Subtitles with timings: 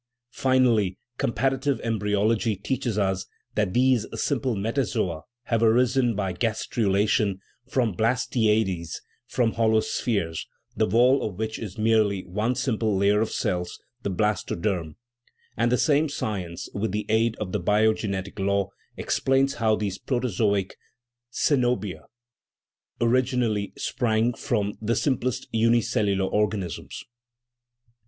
[0.31, 7.37] Fi nally, comparative embryology teaches us that these simple metazoa have arisen by gastrulation
[7.69, 8.95] from blas taeades,
[9.27, 14.09] from hollow spheres, the wall of which is merely one simple layer of cells, the
[14.09, 14.95] blastoderm;
[15.55, 20.73] and the same science, with the aid of the biogenetic law, explains how these protozoic
[21.31, 22.05] coenobia
[22.99, 27.03] originally sprang from the sim plest unicellular organisms.